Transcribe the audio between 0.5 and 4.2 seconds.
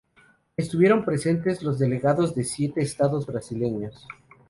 Estuvieron presentes los delegados de siete Estados brasileños.